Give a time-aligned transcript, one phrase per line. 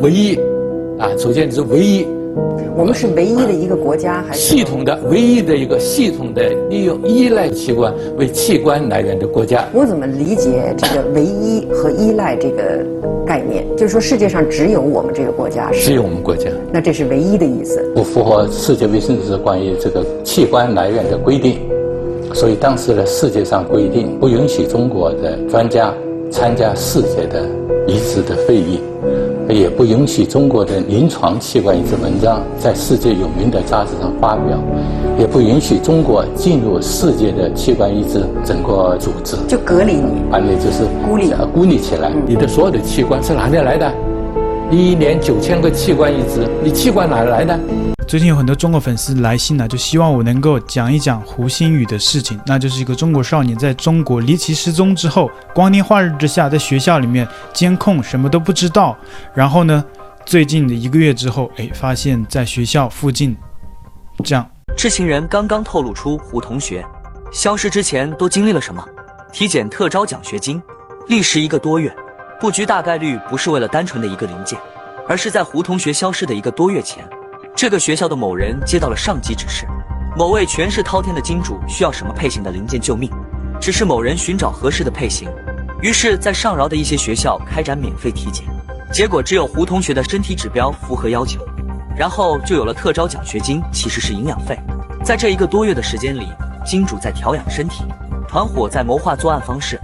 [0.00, 0.36] 唯一，
[0.98, 2.06] 啊，首先你是唯一。
[2.76, 9.64] 我们是唯一的一个国家，还是系统的唯一的一个系统的利用依赖器官为器官来源的国家？
[9.74, 12.86] 我怎么理解这个唯一和依赖这个
[13.26, 13.66] 概念？
[13.76, 15.86] 就是说世界上只有我们这个国家是？
[15.88, 16.48] 只有我们国家。
[16.72, 17.82] 那这是唯一的意思？
[17.96, 21.58] 不符合世界卫生组织关于这个器官来源的规定，
[22.32, 25.92] 所以当时呢世界上规定不允许中国的专家
[26.30, 27.44] 参加世界的
[27.88, 28.78] 移植的会议。
[29.48, 34.58] 也不允许中国的临床器官移植文章在世界有名的杂志上发表，
[35.18, 42.12] 也不允许中国进入世界的器官移植整个组织，就隔离你，把你就是孤立孤立起来。
[42.26, 43.90] 你的所有的器官是哪里来的？
[44.70, 47.58] 一年九千个器官移植，你器官哪来的？
[48.06, 52.38] 最近有很多中国粉丝来信呢，就希望我能够讲一讲胡鑫宇的事情。
[52.44, 58.94] 那就是一个中国少年在中国离奇失踪之后，光天化日之下，在学校里面监控什么都不知道。
[59.34, 59.82] 然后呢，
[60.26, 63.34] 最近的一个月之后，哎，发现在学校附近
[64.22, 64.46] 这样。
[64.76, 66.84] 知情人刚刚透露出胡同学
[67.32, 68.86] 消失之前都经历了什么：
[69.32, 70.62] 体检特招奖学金，
[71.08, 71.90] 历时一个多月。
[72.40, 74.56] 布局大概率不是为了单纯的一个零件，
[75.08, 77.04] 而是在胡同学消失的一个多月前。
[77.56, 79.66] 这个学校的某人接到了上级指示，
[80.16, 83.10] 某位权势滔天的金主需要什么配型的零件救命，
[83.60, 85.28] 只是某人寻找合适的配型。
[85.82, 88.46] 于是，在上饶的一些学校开展免费体检，
[88.92, 91.40] 结果只有胡同学的身体指标符合要求，
[91.96, 94.56] 然后就有了特招奖学金，其实是营养费。
[95.04, 96.28] 在这一个多月的时间里，
[96.64, 97.84] 金主在调养身体，
[98.28, 99.76] 团伙在谋划作案方式，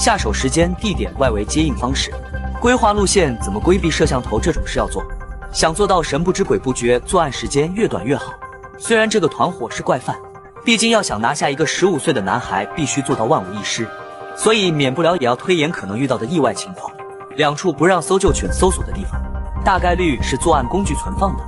[0.00, 2.10] 下手时间、地点、外围接应方式，
[2.58, 5.04] 规划路线，怎么规避摄像头这种事要做。
[5.52, 8.32] 想做到神不知鬼不觉，作案时间越短越好。
[8.78, 10.16] 虽然这个团伙是怪犯，
[10.64, 13.86] 毕竟要想拿下一个十五岁的男孩，必须做到万无一失，
[14.34, 16.90] 所以免不了也要推演可能遇到的意外情况。
[17.36, 19.20] 两处不让搜救犬搜索的地方，
[19.62, 21.42] 大概率是作案工具存放的，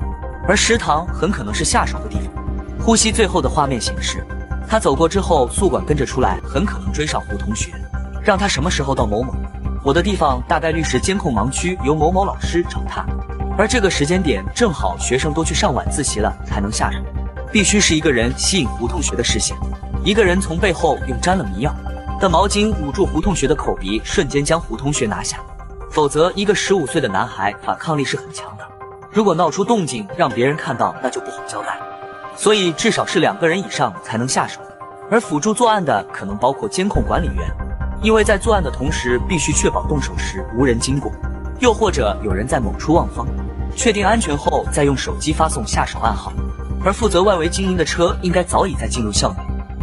[0.47, 2.45] 而食堂很可能是下手的地方。
[2.85, 4.23] 呼吸最后的画面显示，
[4.69, 7.73] 他走过之后，宿管跟着出来，很可能追上胡同学，
[8.25, 9.35] 让他什么时候到某某。
[9.85, 13.05] 我的地方大概率是监控盲区，由某某老师找他。
[13.59, 16.99] 而这个时间点正好学生都去上晚自习了，才能下手。
[17.51, 19.57] 必须是一个人吸引胡同学的视线，
[20.05, 21.75] 一个人从背后用沾了迷药
[22.19, 25.39] 的毛巾捂住胡同学的口鼻，瞬间将胡同学拿下。
[25.91, 28.67] 否则，一个十五岁的男孩反抗力是很强的，
[29.11, 31.79] 如果闹出动静让别人看到，那就不好交代。
[32.35, 34.61] 所以至少是两个人以上才能下手。
[35.11, 37.55] 而辅助作案的可能包括监控管理员，
[38.03, 41.11] 因为在作案的同时必须确保动手时无人经过。
[41.61, 43.25] 又或者有人在某处望风，
[43.77, 46.33] 确定安全后再用手机发送下手暗号，
[46.85, 49.39] 而负责外围经营的车应该早已在进入校内，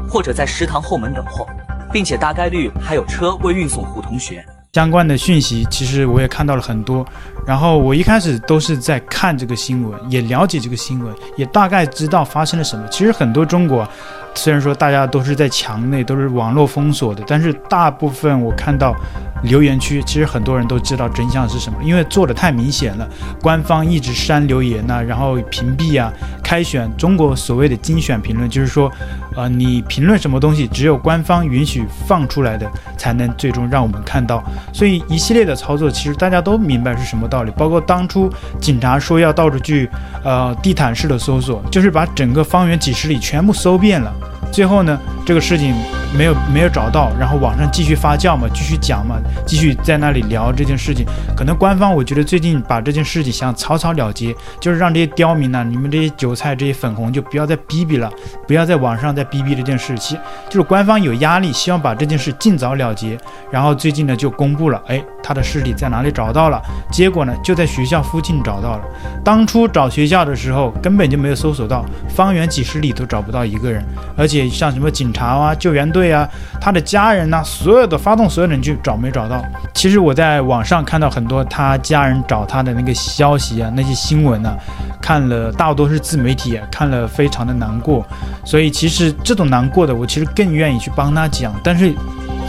[0.09, 1.47] 或者在食堂后门等候，
[1.89, 4.45] 并且大概率还有车未运送胡同学。
[4.73, 7.05] 相关的讯息其实我也看到了很多，
[7.47, 12.85] 然后我一开始都是在看这个新闻，也了解这个新闻，也大概知道发生了什么。
[12.89, 13.87] 其实很多中国。
[14.35, 18.95] 虽然说大家都是在墙内，都是网络封锁的，但是大部分我看到
[19.43, 23.07] 留言区，其实很多人都知道真相是什么，因为做的太明显了。
[23.41, 26.11] 官方一直删留言呐、然后屏蔽啊，
[26.43, 28.91] 开选中国所谓的精选评论，就是说，
[29.35, 34.43] 呃，你评论什么东西，只有官方允许放出来的，才能最终让我们看到。
[34.73, 37.51] 所以一系列的操作，其实大家都明白是什么道理。
[37.57, 39.89] 包括当初警察说要到处去，
[40.23, 44.13] 呃，地毯式的搜索，就是把整个方圆几十里全部搜遍了。
[44.51, 45.73] 最后呢，这个事情
[46.17, 51.05] 没有没有找到，然后网上继续发酵嘛，继续讲嘛，继续在那里聊这件事情。
[51.37, 58.11] 可能官方我觉得最近把这件事情想草草了结，就是让这些刁民呢、你们这些韭菜、这些粉红就不要再逼逼了，
[58.47, 60.17] 不要在网上再逼逼这件事情。
[60.49, 63.17] 就是官方有压力，希望把这件事尽早了结。
[63.51, 66.59] 然后最近呢就公布了，哎，他的尸体在哪里找到了？
[66.91, 68.81] 结果呢就在学校附近找到了。
[69.23, 73.85] 当初找学校的时候根本就没有搜索到，方圆几十里都找不到一个人，
[74.17, 74.49] 而且。
[74.49, 76.27] 像什么警察啊、救援队啊、
[76.59, 79.45] 他的家人呐、所有的发动所有人去找没找到。
[79.75, 84.57] 其实我在网上看到很多他家人找他的那个消息啊，那些新闻啊，
[84.99, 88.03] 看了大多是自媒体啊，看了非常的难过。
[88.43, 91.53] 所以其实这种难过的，我其实更愿意去帮他讲。
[91.63, 91.93] 但是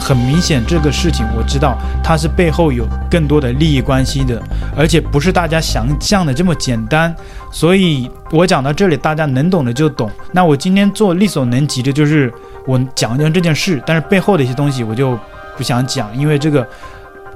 [0.01, 4.43] 很明显，这个事情我知道它是背后有更多的利益关系的，
[4.77, 7.15] 而且不是大家想象的这么简单。
[7.53, 10.11] 所以我讲到这里，大家能懂的就懂。
[10.33, 12.33] 那我今天做力所能及的，就是
[12.67, 15.19] 我讲讲这件事，但是背后的一些东西我就
[15.57, 16.67] 不想讲，因为这个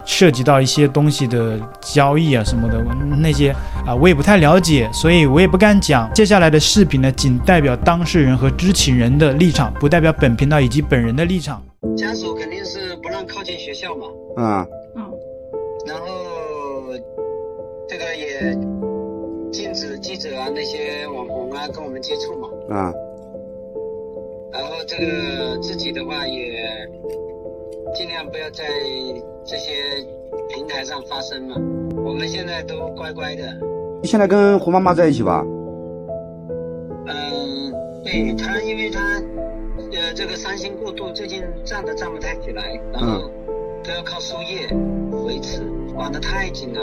[0.05, 2.83] 涉及到一些东西的交易啊什么的，
[3.21, 3.51] 那些
[3.87, 6.13] 啊我也不太了解，所以我也不敢讲。
[6.13, 11.63] 接下来的视频呢，仅代表当事人和知情人的立场，不代表本频道以及本人的立场。
[11.97, 14.07] 家属肯定是不让靠近学校嘛。
[14.37, 14.67] 啊。
[14.97, 15.11] 嗯。
[15.87, 16.07] 然后
[17.89, 18.59] 这个个也
[19.53, 22.49] 禁止记者啊那些网红啊跟我们接触嘛。
[22.71, 22.93] 啊。
[24.53, 26.61] 然后这个自己的话也
[27.95, 28.65] 尽量不要在
[29.45, 29.73] 这些
[30.49, 31.55] 平台上发声嘛。
[32.05, 33.43] 我们现在都乖乖的。
[34.03, 35.43] 你现在跟胡妈妈在一起吧？
[37.07, 37.73] 嗯，
[38.05, 39.01] 对他，因为他
[39.93, 43.31] 呃这个伤心过度，最近站都站不太起来，然后
[43.83, 44.67] 都要靠输液
[45.25, 45.63] 维持，
[45.95, 46.81] 管得太紧了，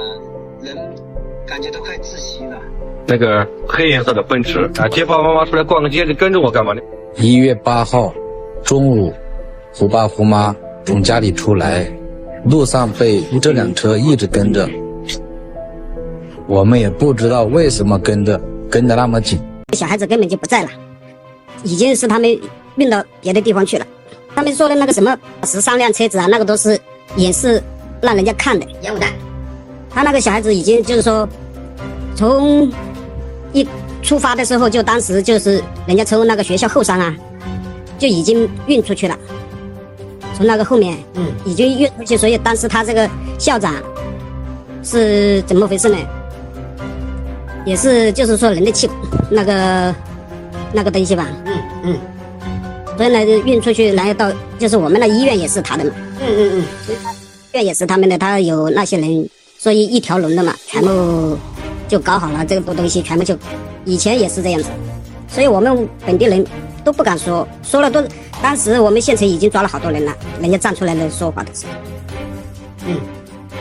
[0.61, 0.75] 人
[1.45, 2.57] 感觉都快窒息了。
[3.05, 6.81] 那个黑颜色的奔驰啊，接爸爸妈妈出来逛个街，你跟着我干嘛呢？
[7.17, 8.13] 一月八号
[8.63, 9.11] 中午，
[9.73, 10.55] 胡爸胡妈
[10.85, 11.89] 从家里出来，
[12.45, 14.69] 路上被这辆车一直跟着。
[16.47, 18.39] 我们也不知道为什么跟着
[18.69, 19.39] 跟得那么紧。
[19.77, 20.69] 小孩子根本就不在了，
[21.63, 22.39] 已经是他们
[22.75, 23.85] 运到别的地方去了。
[24.35, 26.77] 他们说的那个什么十三辆车子啊，那个都是
[27.15, 27.61] 也是
[28.01, 29.09] 让人家看的烟雾弹。
[29.89, 31.27] 他那个小孩子已经就是说，
[32.15, 32.69] 从
[33.53, 33.65] 一
[34.01, 37.15] 出发的时候就当时就是人家从那个学校后山啊，
[37.97, 39.17] 就已经运出去了。
[40.41, 43.07] 从那个后面，嗯，已经运出去，所以当时他这个
[43.37, 43.75] 校长
[44.83, 45.95] 是怎么回事呢？
[47.63, 48.89] 也是，就是说人的气，
[49.29, 49.93] 那个
[50.73, 51.53] 那个东西吧，嗯
[51.83, 51.97] 嗯，
[52.97, 56.59] 所以呢，运出去，然后到就是我们的医院也是他的嘛，嗯嗯嗯，
[56.89, 59.29] 医院也是他们的，他有那些人，
[59.59, 61.37] 所以一条龙的嘛，全部
[61.87, 63.37] 就搞好了，这个东西全部就，
[63.85, 64.69] 以前也是这样子，
[65.27, 66.43] 所以我们本地人
[66.83, 68.03] 都不敢说，说了都，
[68.41, 71.71] 当时我们县城已经抓了好多人了，人家站出来来说话的时候，
[72.87, 72.97] 嗯，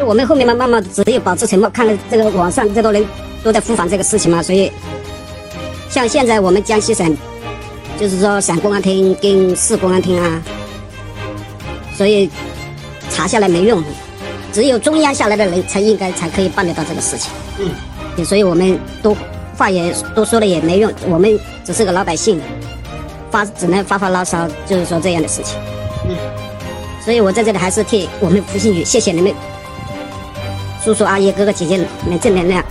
[0.06, 3.04] 我们后面嘛，慢慢只有保持沉默，看了这个网上这多人。
[3.42, 4.70] 都在呼喊这个事情嘛，所以
[5.88, 7.16] 像现在我们江西省，
[7.98, 10.42] 就是说省公安厅跟市公安厅啊，
[11.96, 12.28] 所以
[13.08, 13.82] 查下来没用，
[14.52, 17.32] 只有中央下来的人才应该才可以办得到这个事情。
[17.60, 19.16] 嗯，所以我们都
[19.56, 22.38] 话也都说了也没用，我们只是个老百姓，
[23.30, 25.58] 发只能发发牢骚，就是说这样的事情。
[26.08, 26.16] 嗯，
[27.00, 29.32] 所以我在这里还是替我们复兴局谢谢你们，
[30.82, 31.78] 叔叔阿姨哥哥姐姐
[32.08, 32.64] 们正能量。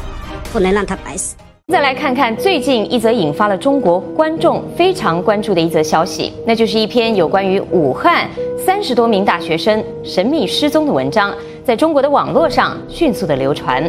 [0.51, 1.35] 不能让他白死。
[1.67, 8.27] 再来看看最近一则引发了中国观众非常关注的一则消息，那就是一篇有关于武汉
[8.57, 11.31] 三十多名大学生神秘失踪的文章，
[11.63, 13.83] 在中国的网络上迅速的流传。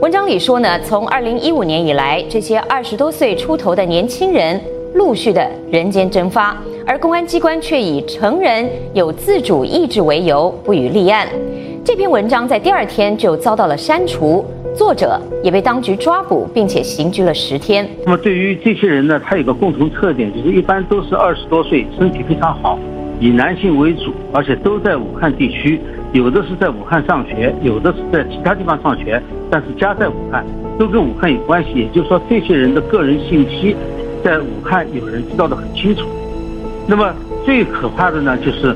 [0.00, 4.60] 文章里说呢，从二零一五年以来，这些二十多岁出头的年轻人
[4.94, 6.56] 陆续的人间蒸发，
[6.86, 11.28] 而公安机关却以成人有自主意志为由不予立案。
[11.84, 14.44] 这篇文章在第二天就遭到了删除。
[14.76, 17.88] 作者也被当局抓捕，并且刑拘了十天。
[18.04, 22.78] 那么对于这些人呢，他有个共同特点，就是一般都是二十多岁，身体非常好，
[23.18, 25.80] 以男性为主，而且都在武汉地区，
[26.12, 29.20] 有的是在武汉上学，有的是在其他地方上学，
[29.50, 30.46] 但是家在武汉，
[30.78, 31.70] 都跟武汉有关系。
[31.74, 33.74] 也就是说，这些人的个人信息
[34.24, 36.06] 在武汉有人知道的很清楚。
[36.86, 37.14] 那么
[37.44, 38.74] 最可怕的呢，就是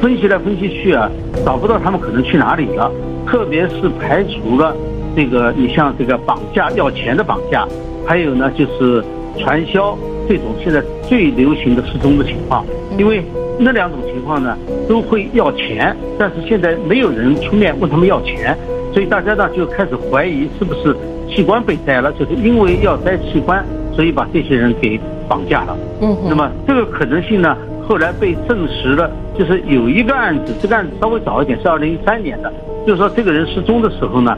[0.00, 1.10] 分析来分析去啊，
[1.44, 2.90] 找不到他们可能去哪里了，
[3.26, 4.74] 特别是排除了。
[5.16, 7.66] 这个你像这个绑架要钱的绑架，
[8.06, 9.04] 还有呢就是
[9.38, 9.98] 传销
[10.28, 12.64] 这种现在最流行的失踪的情况，
[12.96, 13.22] 因为
[13.58, 14.56] 那两种情况呢
[14.88, 18.56] 都会要钱，但是现在没有人出面问他们要钱，
[18.94, 20.96] 所以大家呢就开始怀疑是不是
[21.28, 25.76] 器官被摘了，就是因为要摘器官，所以把这些人给绑架了。
[26.00, 27.56] 嗯，那么这个可能性呢
[27.86, 32.52] 后来被证实了，就是有一个案子，这个案子稍微早一点，是二零一三年的，
[32.86, 34.36] 就是说这个人失踪的时候呢。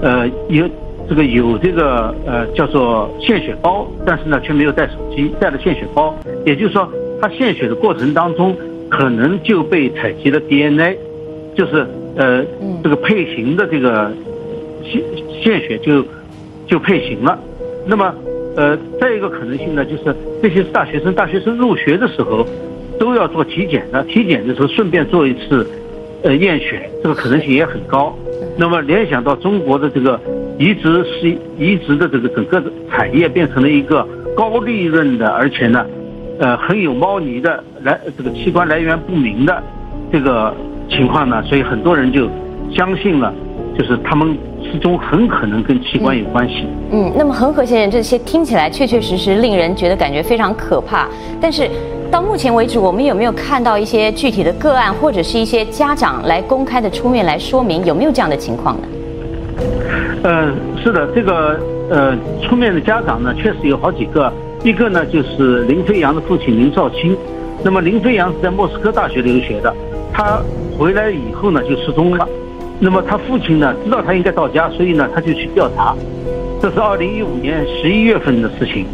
[0.00, 0.64] 呃，有
[1.08, 6.14] 这个有这个呃叫做献血包，但是呢却没有带手机，带了献血包，
[6.46, 6.88] 也就是说
[7.20, 8.56] 他献血的过程当中
[8.88, 10.96] 可能就被采集了 DNA，
[11.56, 12.44] 就是呃
[12.80, 14.12] 这个配型的这个
[14.84, 15.02] 献
[15.42, 16.04] 献血就
[16.68, 17.36] 就配型了。
[17.84, 18.14] 那么
[18.56, 22.46] 呃再一个可能性呢，就是这些是大学生，大学生入学的时候
[22.98, 25.66] 都要做体检的，体检的时候顺便做一次
[26.22, 28.16] 呃验血，这个可能性也很高。
[28.56, 30.20] 那么联想到中国的这个
[30.58, 31.28] 移植是
[31.58, 35.86] 移植的这个整个产业变成了一个高利润的，而且呢，
[36.40, 39.62] 呃很有猫腻的来这个器官来源不明的
[40.12, 40.52] 这个
[40.88, 42.28] 情况呢，所以很多人就
[42.74, 43.32] 相信了，
[43.76, 44.36] 就是他们
[44.70, 46.66] 失踪很可能跟器官有关系。
[46.90, 51.08] 嗯，嗯，那么恒河先生这些听起来确确实实令人觉得感觉非常可怕，
[51.40, 51.68] 但是。
[52.10, 58.88] 到目前为止，我们有没有看到一些具体的个案，或者是一些家长来公开的出面来说明有没有这样的情况呢？
[60.22, 60.50] 呃，
[60.82, 61.60] 是的，这个
[61.90, 64.32] 呃出面的家长呢，确实有好几个。
[64.64, 67.14] 一个呢就是林飞扬的父亲林少卿。
[67.62, 69.70] 那么林飞扬是在莫斯科大学留学的，
[70.10, 70.40] 他
[70.78, 72.26] 回来以后呢就失踪了。
[72.80, 75.96] 那么他父亲呢，知道他应该到家，所以呢，他就去调查。
[76.60, 78.86] 这是二零一五年十一月份的事情。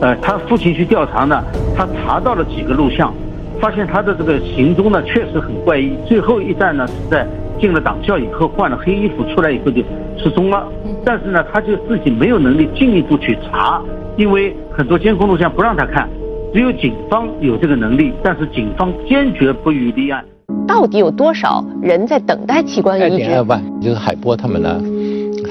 [0.00, 1.42] 呃，他父亲去调查呢，
[1.76, 3.14] 他查到了几个录像，
[3.60, 5.96] 发现他的这个行踪呢确实很怪异。
[6.06, 7.26] 最后一站呢是在
[7.58, 9.82] 进了党校以后换了黑衣服出来以后就
[10.18, 10.66] 失踪了。
[11.04, 13.80] 但是呢，他就自己没有能力进一步去查，
[14.16, 16.08] 因为很多监控录像不让他看，
[16.52, 20.22] 只有警方有这个能力，但是警方坚决不予立案。
[20.66, 23.06] 到底有多少人在等待器官移植？
[23.06, 24.80] 二点二万，就是海波他们呢，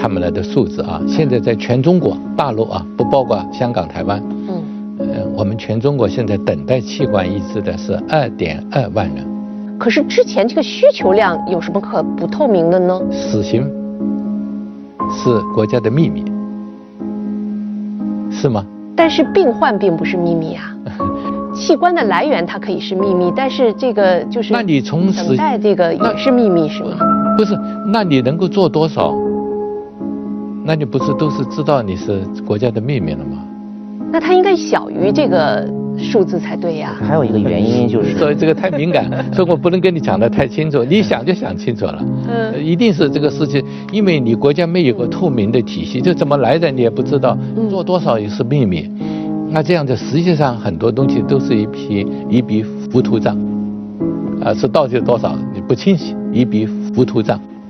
[0.00, 1.00] 他们来的数字啊。
[1.06, 4.22] 现在在全中国大陆啊，不包括香港、台湾。
[4.48, 4.62] 嗯。
[4.98, 9.24] 呃，我们全中国现在等待器官移植的是二点二万人。
[9.78, 13.00] 可是之前这个需求量有什么可不透明的呢？
[13.10, 13.62] 死刑
[15.10, 16.22] 是国家的秘密，
[18.30, 18.62] 是吗？
[18.94, 20.69] 但是病患并不是秘密啊。
[21.60, 26.96] 器官的来源它可以是秘密，但是这个就是那你从等待这个也是秘密是吗？
[27.36, 27.56] 不是，
[27.92, 29.14] 那你能够做多少？
[30.64, 33.44] 那你不是都是知道你是国家的秘密了吗？
[34.10, 36.96] 那它应该小于这个数字才对呀。
[37.06, 40.82] 还有一个原因就是， 所以这个太敏感， 所以我不能跟你讲得太清楚。
[40.82, 43.62] 你想就想清楚了，嗯，一定是这个事情，
[43.92, 47.36] 因为你国家没有个透明的体系，就怎么来的你也不知道，
[47.68, 48.90] 做多少也是秘密。
[49.52, 53.36] 那这样子，实际上很多东西都是一批一笔糊涂账，
[54.40, 57.40] 啊，是到底多少你不清晰，一笔糊涂账。